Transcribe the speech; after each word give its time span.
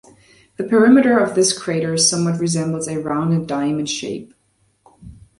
The 0.57 0.63
perimeter 0.63 1.19
of 1.19 1.35
this 1.35 1.53
crater 1.55 1.95
somewhat 1.95 2.39
resembles 2.39 2.87
a 2.87 2.97
rounded 2.97 3.45
diamond 3.45 3.87
shape. 3.87 4.33